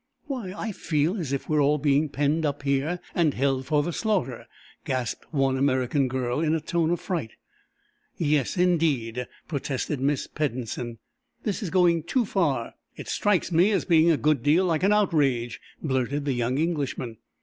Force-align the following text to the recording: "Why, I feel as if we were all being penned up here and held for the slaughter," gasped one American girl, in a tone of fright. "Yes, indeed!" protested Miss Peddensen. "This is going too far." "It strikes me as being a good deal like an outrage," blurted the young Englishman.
"Why, 0.25 0.51
I 0.57 0.71
feel 0.71 1.17
as 1.19 1.31
if 1.31 1.47
we 1.47 1.55
were 1.57 1.61
all 1.61 1.77
being 1.77 2.09
penned 2.09 2.43
up 2.43 2.63
here 2.63 2.99
and 3.13 3.35
held 3.35 3.67
for 3.67 3.83
the 3.83 3.93
slaughter," 3.93 4.47
gasped 4.83 5.25
one 5.31 5.59
American 5.59 6.07
girl, 6.07 6.39
in 6.39 6.55
a 6.55 6.59
tone 6.59 6.89
of 6.89 6.99
fright. 6.99 7.33
"Yes, 8.17 8.57
indeed!" 8.57 9.27
protested 9.47 9.99
Miss 10.01 10.25
Peddensen. 10.25 10.97
"This 11.43 11.61
is 11.61 11.69
going 11.69 12.01
too 12.01 12.25
far." 12.25 12.73
"It 12.95 13.09
strikes 13.09 13.51
me 13.51 13.69
as 13.71 13.85
being 13.85 14.09
a 14.09 14.17
good 14.17 14.41
deal 14.41 14.65
like 14.65 14.81
an 14.81 14.91
outrage," 14.91 15.61
blurted 15.83 16.25
the 16.25 16.33
young 16.33 16.57
Englishman. 16.57 17.17